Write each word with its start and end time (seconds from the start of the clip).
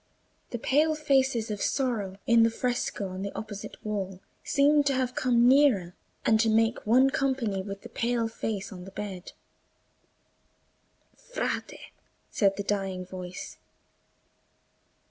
The 0.49 0.57
pale 0.57 0.95
faces 0.95 1.51
of 1.51 1.61
sorrow 1.61 2.17
in 2.25 2.41
the 2.41 2.49
fresco 2.49 3.09
on 3.09 3.21
the 3.21 3.31
opposite 3.37 3.77
wall 3.85 4.19
seemed 4.43 4.87
to 4.87 4.95
have 4.95 5.13
come 5.13 5.47
nearer, 5.47 5.93
and 6.25 6.39
to 6.39 6.49
make 6.49 6.87
one 6.87 7.11
company 7.11 7.61
with 7.61 7.83
the 7.83 7.89
pale 7.89 8.27
face 8.27 8.71
on 8.73 8.85
the 8.85 8.89
bed. 8.89 9.33
"Frate," 11.15 11.91
said 12.31 12.57
the 12.57 12.63
dying 12.63 13.05
voice. 13.05 13.59